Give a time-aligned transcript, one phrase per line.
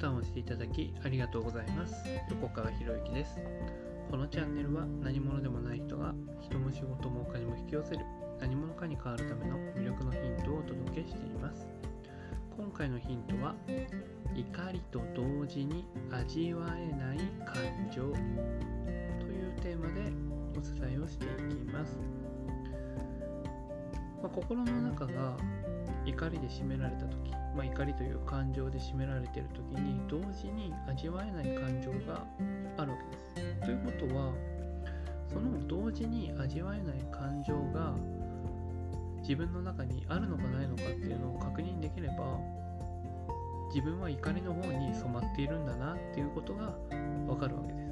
[0.00, 1.94] タンを押していただきありがとうございます。
[2.30, 3.38] 横川博之です。
[4.10, 8.00] このチャンネルは何者でもない人が人も仕事もお金も引き寄せる
[8.40, 11.68] 何者かに変わるための魅力のヒントをお届けしています。
[12.56, 13.54] 今回のヒントは
[14.34, 18.10] 怒りと同時に味わえない感情。
[18.10, 20.10] というテーマで
[20.56, 21.98] お伝えをしていきます、
[24.22, 25.36] まあ、心の中が
[26.04, 32.24] 怒りで占められた時、まあ、怒りという感情で占められている時に同時に味わえない感情が
[32.76, 32.98] あるわ
[33.36, 33.60] けです。
[33.60, 34.32] ということは
[35.28, 37.94] その同時に味わえない感情が
[39.20, 42.38] 自分の中にあるのかないのかっていうのを確認できれば
[43.68, 46.74] 自分は怒りの方に染まっているんだなっていうことが
[47.28, 47.90] わかるわけです。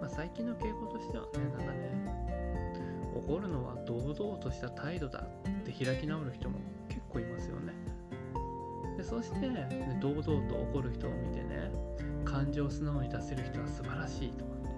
[0.00, 2.47] まあ、最近の傾向としてはね、なんかね、
[3.18, 6.58] 怒るのは堂々とした態度だって開き直る人も
[6.88, 7.72] 結構いますよね。
[8.96, 11.70] でそして、ね、堂々と怒る人を見てね
[12.24, 14.74] 感情を素直に出せる人は素晴らしいとかね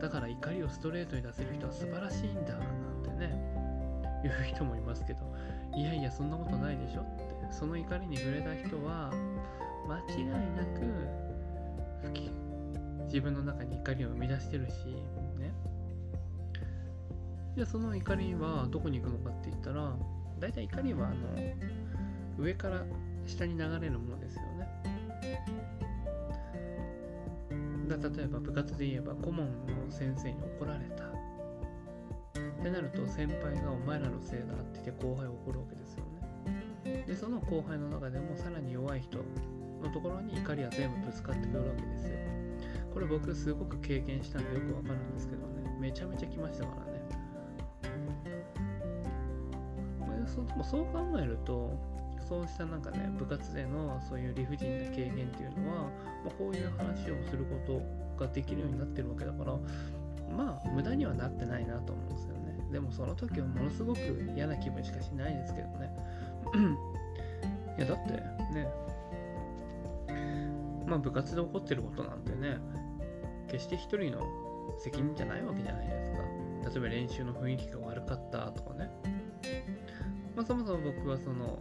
[0.00, 3.54] だから怒りをストレートに出せる人は素晴らしいんだなんてね
[4.24, 5.20] 言う人もいますけど
[5.76, 9.12] いやいやそんなことないでしょってその怒りに触れた人は
[9.86, 11.24] 間違いなく
[13.06, 14.72] 自分の中に怒りを生み出してるし
[17.54, 19.92] じゃあその怒りはどこに行くのかって言ったら
[20.40, 21.16] 大体怒りはあの
[22.38, 22.84] 上から
[23.26, 24.68] 下に流れるものですよね。
[27.88, 31.04] だ例えば部活で言えば顧問の先生に怒られた。
[32.64, 36.04] ってなると先輩がお前らのせいだって言って後輩を怒るわけですよ
[36.84, 37.04] ね。
[37.06, 39.18] でその後輩の中でもさらに弱い人
[39.82, 42.18] のところに怒りは全部ぶつかってくるわけですよ。
[42.92, 45.76] これ僕すごく経験したんでよくわかるんですけどね。
[45.78, 46.93] めちゃめちゃ来ましたからね。
[50.42, 51.70] でもそう考えると
[52.28, 55.90] そうしたなんかね部活でのそういう理不尽な経験っていうのは、ま
[56.28, 59.52] あ、こういう話をすることができるようになってるわけだから
[60.34, 62.44] まあ無駄にはなってないなと思うんですよね。
[62.72, 64.00] でもその時はものすごく
[64.34, 65.94] 嫌な気分しかしないですけどね。
[67.78, 68.12] いやだって
[68.54, 68.68] ね
[70.86, 72.58] まあ部活で起こってることなんてね
[73.48, 74.26] 決して一人の
[74.78, 76.18] 責任じゃないわけじゃないですか。
[76.70, 78.90] 例えば練習の雰囲気が悪かったとかね。
[80.34, 81.58] まあ、そもそも僕はその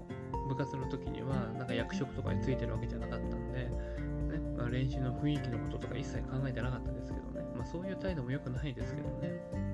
[0.47, 3.69] 部活の時にはなんか役職とかについてるわけじゃなかったんで、ね
[4.57, 9.73] まあ、練習の雰囲気のこととか一切考えてなかったんですけどね、まあ、そういう態度も良くないですけどね。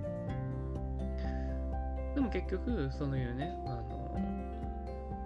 [2.16, 4.18] でも結局そういうねあの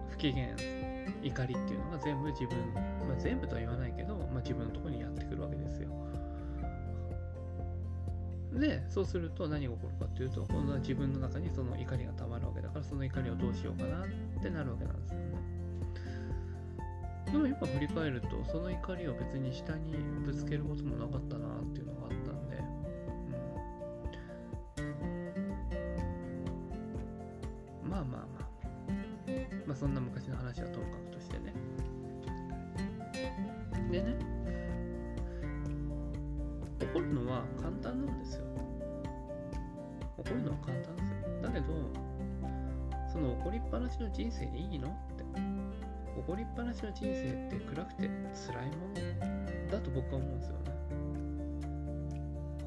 [0.09, 0.49] 不機嫌
[1.23, 2.57] 怒りっていうのが全部自分、
[3.07, 5.89] まあ、全部とは言わないけど、まあ、自分のところにやってくるわけですよ。
[8.59, 14.07] で、そうすると何が起こるかっていうと、今度は自分の中にその怒りがたまるわけだから、その怒りをどうしようかなっ
[14.41, 15.25] てなるわけなんですよね。
[17.25, 22.57] でも今振り返ると、その怒りを別に下にぶつけることもなかったなっていうのがあったんで、
[27.83, 28.27] うん、まあまあまあ、
[29.65, 31.55] まあそんな昔の話はともかくとしてね。
[33.91, 34.32] でね、
[36.93, 38.45] 怒るのは簡単なんですよ。
[40.15, 41.41] 怒るのは簡単ですよ。
[41.41, 41.65] だけど、
[43.11, 45.23] その怒りっぱなしの人生でいいのって。
[46.15, 50.63] 怒りっぱなしの人生って暗くて辛いものだと僕は思うんですよね。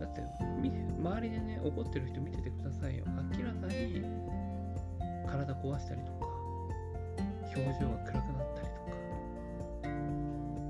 [0.01, 0.21] だって、
[0.99, 3.05] 周りでね、怒ってる人見ててくださいよ。
[3.07, 4.03] 明らかに
[5.29, 6.27] 体壊したりとか、
[7.55, 8.69] 表情が暗くなったり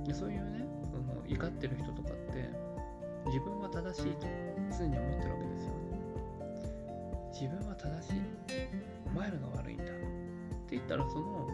[0.04, 2.65] とか、そういうね、その怒ってる人とかって
[3.26, 4.26] 自分は正しいと
[4.78, 5.96] 常に思ってるわけですよね。
[7.32, 8.22] 自分は正しい。
[9.06, 9.94] お前らが悪いんだって
[10.76, 11.48] 言ったらその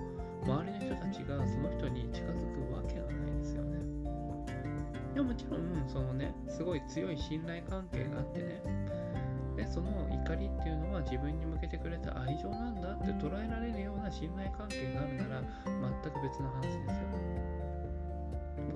[0.44, 3.78] 周りの人たちがその人に近づくわけがないですよね。
[5.14, 8.62] でももちろんそのねすごい強い信頼関係があってね。
[9.56, 15.42] でその怒りっていうのは自分に向けてくれた愛情なんだって捉えられるような信頼関係があるなら
[16.02, 17.06] 全く別の話ですよ。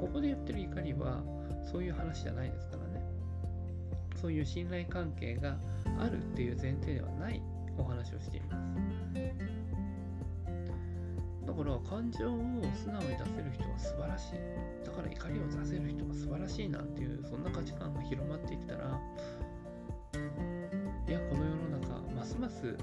[0.01, 1.23] ここで言ってる怒りは
[1.65, 2.86] そういう話じゃないですから。
[4.17, 5.57] そういう信頼関係が
[5.99, 7.43] あるっていう前提ではない
[7.79, 8.57] お話をしています。
[11.47, 12.41] だから感情を
[12.75, 14.35] 素直に出せる人は素晴らしい。
[14.85, 19.01] だから怒りを出せる人は素晴らしいなんていうそんな価値観が広まっていったら
[21.09, 22.77] いやこの世の中ますます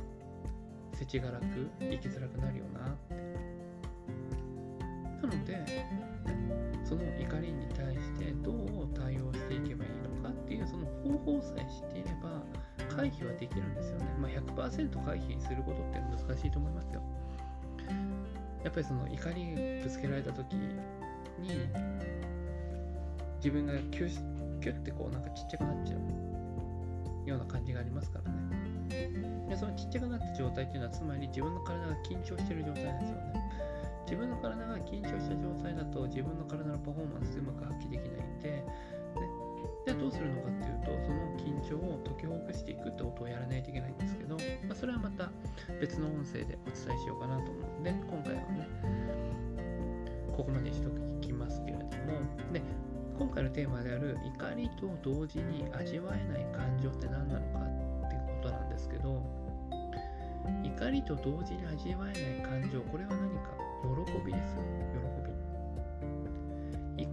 [0.93, 3.23] 世知辛く生きづらくなるよなって。
[5.23, 5.85] なので
[6.83, 9.91] その怒りに対してどう対応していけばいい
[10.59, 12.41] のかっていうその方法さえ知っていれば
[12.95, 14.05] 回避はできるんですよね。
[14.19, 17.01] まあ、100%回避することって難しいと思いますよ。
[18.63, 20.69] やっぱりその怒りぶつけられた時に
[23.37, 25.97] 自分がキュッキュッてこうなんかちっちゃくなっちゃ
[27.25, 33.33] うような感じがありますからねでそのちっちゃくなった状態っていうのはつまり自分の体が緊張してる状態なんですよね
[34.05, 38.62] 自分の体が緊張した状態だと自分の体のパフォーマンスうまく発揮できないんで、
[39.85, 44.35] じゃあどうするのかっていうとその緊張を解きほぐしていくってことをやらないといけないんですけど、
[44.67, 45.29] まあ、それはまた
[45.81, 48.67] 別の音声でお伝えしようかなと思うので今回はね
[50.35, 50.89] ここまでにしと
[51.21, 51.87] きますけれども
[52.51, 52.61] で
[53.17, 59.21] 今回のテーマである怒りと同時に味わえない感情って何なのかっていうことなんですけど
[60.63, 63.63] 怒りと同時に味わえない感情これは何か？
[63.83, 63.89] 喜
[64.25, 64.61] びですよ。
[64.93, 65.32] 喜び。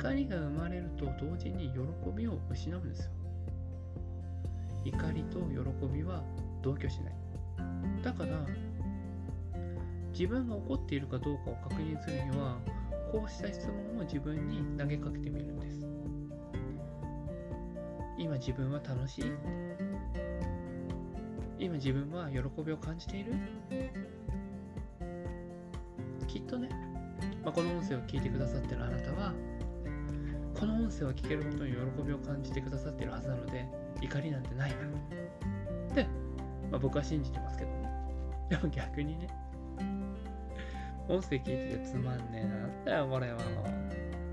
[0.01, 1.79] 怒りが生まれると同時に喜
[2.17, 3.11] びを失うんですよ。
[4.83, 6.23] 怒りと喜びは
[6.63, 7.15] 同居しない。
[8.03, 8.47] だから
[10.11, 12.57] 自分が怒っているかどうかを確認するには
[13.13, 15.87] こうした質問を自分に投げかけてみるんです。
[18.17, 19.25] 今自分は楽しい。
[21.59, 23.35] 今自分は喜びを感じている。
[26.27, 26.71] きっとね、
[27.45, 29.35] まあ、この音声を聞いてくださってるあなたは
[30.61, 33.67] この音声を聞けることに喜びを感じてくださっているはずなので
[34.03, 34.77] 怒りなんてないか
[35.89, 36.07] らで、
[36.71, 37.91] まあ、僕は信じてますけどね。
[38.51, 39.29] でも逆にね。
[41.09, 42.45] 音声聞いててつまんね
[42.87, 43.01] えな。
[43.03, 43.41] ってこれは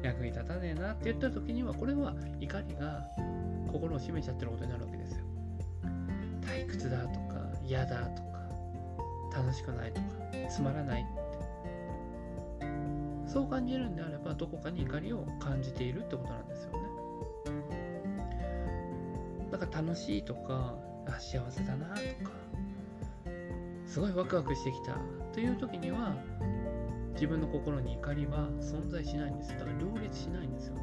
[0.04, 3.08] 役に立たねえなって言った時にはこれは怒りが
[3.72, 5.24] 心を占めちゃってることになるわけですよ。
[6.42, 8.38] 退屈だとか嫌だとか
[9.34, 10.08] 楽しくないとか
[10.50, 11.06] つまらない。
[13.38, 16.80] そう感じるんであればどこかに怒りを感じているってことなんですよね。
[19.52, 20.76] だから楽しいとか
[21.06, 22.32] あ幸せだなとか
[23.86, 24.98] すごいワクワクしてきた
[25.34, 26.16] という時には
[27.14, 30.82] 自分の心に怒りは存在しないんですだから両立しないんですよね。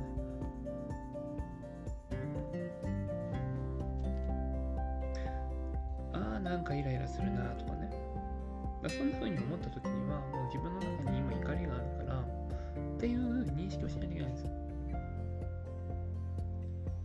[6.12, 7.90] ああなんかイライラするなとかね。
[8.88, 12.03] そんな風に思った時にはもう自分の中に今怒りがあるから
[13.04, 14.50] っていう認識をしないといけないんですよ。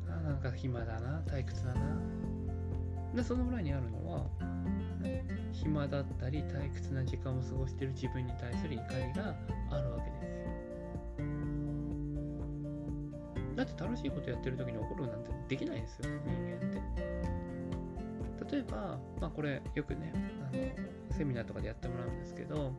[0.07, 1.81] あなんか暇だな退屈だな。
[3.13, 4.25] でその裏にあるのは
[5.51, 9.35] 暇だったり退屈な時間を過ごしている自分に対する怒りが
[9.71, 10.23] あるわけです。
[10.23, 10.39] よ
[13.57, 16.59] だって楽しいことやってる時に怒るなんてできないですよ人間っ
[18.47, 18.55] て。
[18.55, 20.13] 例えばまあこれよくね
[20.49, 22.71] あのセミナーとかでやってもらうんですけど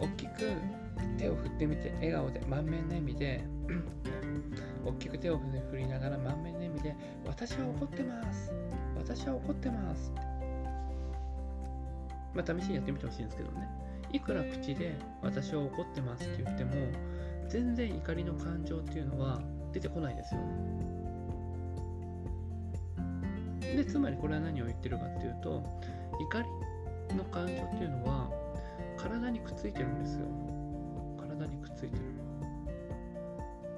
[0.00, 0.52] 大きく
[1.18, 3.44] 手を振ってみて笑顔で満面の笑みで
[4.84, 6.96] 大きく手を振りながら満面の笑みで
[7.26, 8.52] 私は怒ってます
[8.96, 10.12] 私は怒ってます
[12.38, 13.68] まあ、試しにやってみてほしいんですけどね。
[14.12, 16.72] いくら口で私は怒ってますって言っても、
[17.48, 19.40] 全然怒りの感情っていうのは
[19.72, 20.46] 出てこないですよね。
[23.76, 25.64] で、つまりこれは何を言ってるかっていうと、
[26.20, 26.42] 怒
[27.10, 28.30] りの感情っていうのは
[28.98, 30.26] 体にくっついてるんですよ。
[31.18, 32.02] 体にくっついてる。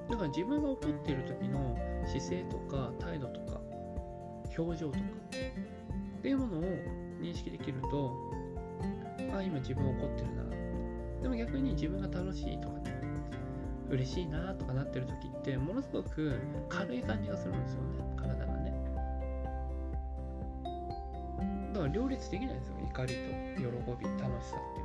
[0.08, 3.60] だから自分が怒っている時の姿勢とか態度とか
[4.58, 5.04] 表情とか。
[6.20, 6.62] っていうものを
[7.22, 8.12] 認識できると
[9.34, 10.44] あ今自分怒ってるな。
[11.22, 13.00] でも逆に自分が楽しいとかね
[13.88, 16.34] 嬉しいなとかなってる時ってものすごく
[16.68, 18.14] 軽い感じがするんですよね。
[18.16, 18.74] 体がね。
[21.72, 22.74] だから両立できないんですよ。
[22.82, 23.20] 怒りと
[23.60, 23.64] 喜
[24.04, 24.56] び楽しさ。
[24.56, 24.79] って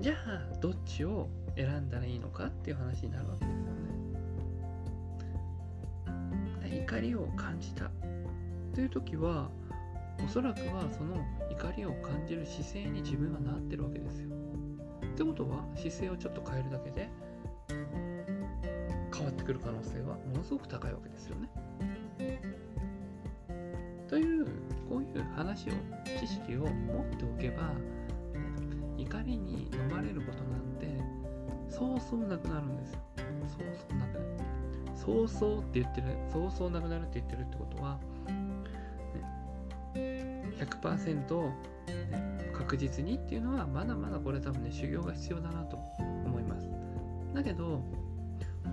[0.00, 3.62] じゃあどっちを選んだらいいのかっていう話になるわけですよ
[6.70, 7.90] ね怒りを感じた
[8.74, 9.48] という時は
[10.24, 11.16] おそらくはその
[11.50, 14.28] 怒りを感じる姿勢に自分がなってるわけですよ。
[15.04, 17.08] ってことは姿勢をちょっと変えるだけで
[19.14, 21.48] 変わってくる可能性はものすごく高いわけですよね。
[24.88, 25.72] こういう話を
[26.18, 27.72] 知識を持っておけば、
[28.96, 31.02] 怒りに飲まれることなんて
[31.68, 33.00] そうそうなくなるんですよ。
[33.48, 34.22] そうそうなくなる。
[34.94, 37.98] そうそうって言ってる、そうそうなくなるって言ってるってことは
[39.94, 46.68] 100%、ね、確実にっていうのはまだまだこれ多分ね修行が必要だなと思います
[47.34, 47.82] だけど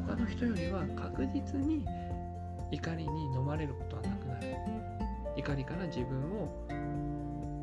[0.07, 1.85] 他の人よりは確実に
[2.71, 4.55] 怒りに飲まれることはなくなる
[5.39, 6.49] 怒りから自分を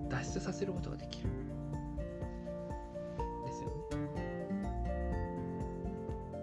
[0.09, 1.29] 脱出させることができる。
[3.45, 3.69] ですよ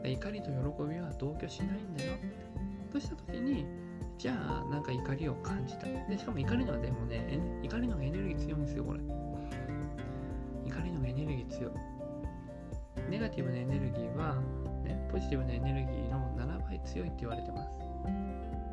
[0.04, 0.12] ね。
[0.12, 2.14] 怒りと喜びは同居しないんだよ
[2.92, 3.66] とした時に
[4.18, 5.88] じゃあなんか怒りを感じた。
[5.88, 9.00] でしかも怒りのはでもね怒りのエネルギー強いんですよこれ。
[10.68, 11.72] 怒りのエネルギー強い。
[13.10, 14.36] ネガティブなエネルギーは、
[14.84, 17.80] ね、ポジティブなエネルギーの7倍強いって言われてます。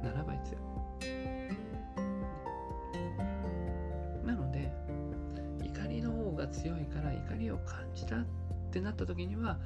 [0.03, 1.60] 7倍強い。
[6.51, 8.25] 強いから怒りを感じたっ
[8.71, 9.59] てなった時には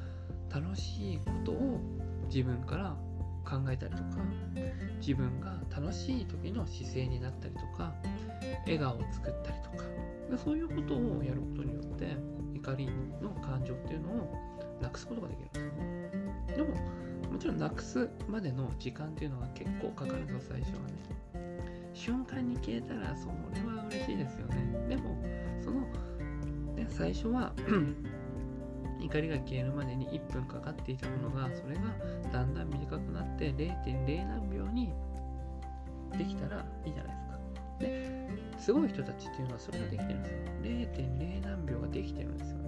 [0.52, 1.80] 楽しいことを
[2.28, 2.96] 自分から
[3.44, 4.04] 考えたりとか
[5.00, 7.92] 自分が楽しい時の姿勢になったりとか
[8.64, 9.84] 笑顔を作ったりとか
[10.42, 12.16] そういうことをやることによって
[12.54, 12.88] 怒り
[13.20, 16.56] の感情っていうのをなくすことができるんですね。
[16.56, 16.68] でも
[17.30, 21.14] もちろんなくすまでの時間っていうのが結構かかるんです最初はね。
[21.92, 23.32] 瞬間に消えたらそれ
[23.76, 24.86] は嬉しいですよね。
[24.88, 25.16] でも
[25.62, 25.86] その、
[26.74, 27.52] ね、最初は
[29.00, 31.82] 怒りが消えるまでに1分かかっていたものがそれが
[32.32, 34.92] だんだん短くなって0.0何秒に
[36.16, 37.38] できたらいいじゃないですか。
[37.80, 40.38] ですごい人たちっていうのはそれができてるんですよ。
[40.62, 42.64] 0.0何秒ができてるんですよね。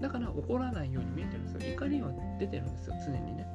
[0.00, 1.74] だから怒らないように見えてるんですよ。
[1.74, 3.46] 怒りは出てるんですよ、常にね。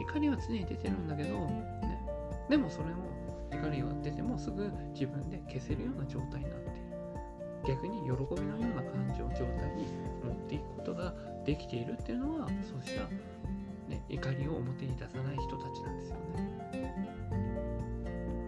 [0.00, 2.00] 怒りは常に出てるんだけど、ね、
[2.48, 3.04] でもそれも
[3.52, 6.87] 怒りが出てもすぐ自分で消せるような状態になっている。
[7.66, 9.86] 逆に喜びのような感情状態に
[10.24, 13.02] 持っていくことができているっていうのはそうした、
[13.88, 17.18] ね、怒りを表に出さない人たちなんですよね。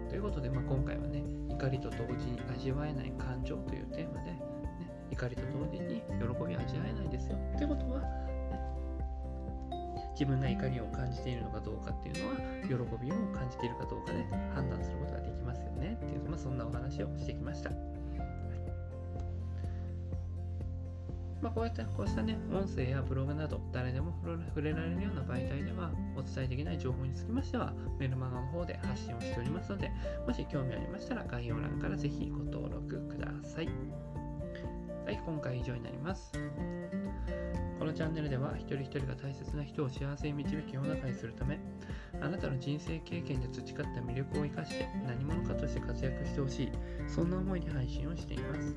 [0.08, 4.42] ということで、まあ、今回はね怒りと同時に味わえない感情というテーマで、ね、
[5.10, 7.38] 怒りと同時に喜びを味わえないですよ。
[7.56, 8.20] ということは、ね、
[10.12, 14.24] 自分が怒りを感じているのかどうかっていうのは喜びを感じているかどうかで
[14.54, 17.70] 判断することができますよねっていう、まあ、そんなお話をしてきました。
[21.42, 29.90] まあ、こうやってこうしたね、音声やブログなど誰でも触れられるような媒体ではお伝えできない情報につきましてはメルマガの方で発信をしておりますので、
[30.26, 33.68] もし興味ありましたら概要欄からぜひご登録ください。
[35.06, 36.32] はい、今回以上になります。
[37.78, 41.58] このチャンネルでは一人一人が大切な人を幸せに導き世の中にするため
[42.20, 46.72] あなたの人生経験で培った魅力を生かして何者かとして活躍してほしい
[47.08, 48.76] そんな思いで配信をしています。